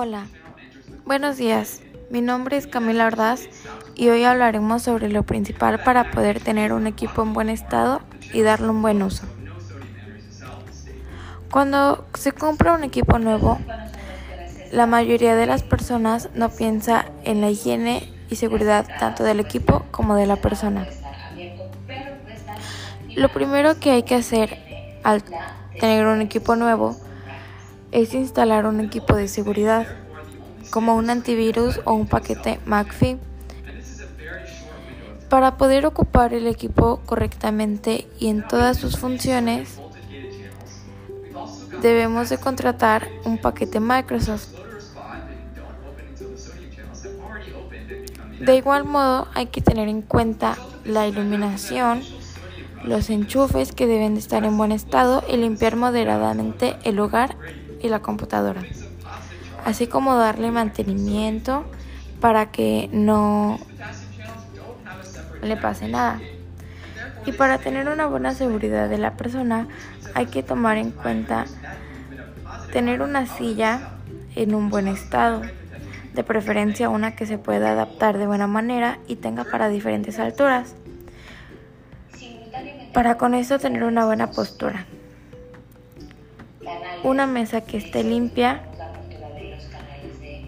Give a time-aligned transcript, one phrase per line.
[0.00, 0.28] Hola,
[1.06, 1.82] buenos días.
[2.08, 3.48] Mi nombre es Camila Ordaz
[3.96, 8.00] y hoy hablaremos sobre lo principal para poder tener un equipo en buen estado
[8.32, 9.24] y darle un buen uso.
[11.50, 13.58] Cuando se compra un equipo nuevo,
[14.70, 19.84] la mayoría de las personas no piensa en la higiene y seguridad tanto del equipo
[19.90, 20.86] como de la persona.
[23.16, 24.58] Lo primero que hay que hacer
[25.02, 25.24] al
[25.80, 26.96] tener un equipo nuevo
[27.92, 29.86] es instalar un equipo de seguridad,
[30.70, 33.18] como un antivirus o un paquete McAfee.
[35.28, 39.78] Para poder ocupar el equipo correctamente y en todas sus funciones,
[41.82, 44.48] debemos de contratar un paquete Microsoft.
[48.40, 52.02] De igual modo, hay que tener en cuenta la iluminación,
[52.84, 57.36] los enchufes que deben de estar en buen estado y limpiar moderadamente el hogar
[57.80, 58.62] y la computadora,
[59.64, 61.64] así como darle mantenimiento
[62.20, 63.58] para que no
[65.42, 66.20] le pase nada.
[67.26, 69.68] Y para tener una buena seguridad de la persona
[70.14, 71.44] hay que tomar en cuenta
[72.72, 73.90] tener una silla
[74.34, 75.42] en un buen estado,
[76.14, 80.74] de preferencia una que se pueda adaptar de buena manera y tenga para diferentes alturas,
[82.92, 84.86] para con esto tener una buena postura
[87.02, 88.62] una mesa que esté limpia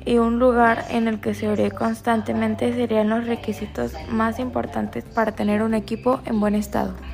[0.05, 5.33] y un lugar en el que se ore constantemente serían los requisitos más importantes para
[5.33, 7.09] tener un equipo en buen estado.